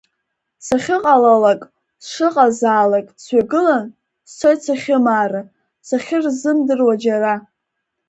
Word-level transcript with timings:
Сахьыҟалалак, 0.65 1.61
сшыҟазаалак, 2.05 3.07
сҩагылан, 3.23 3.85
сцоит 4.29 4.59
сахьымаара, 4.65 5.41
сахьырзымдыруа 5.87 6.93
џьара. 7.03 7.33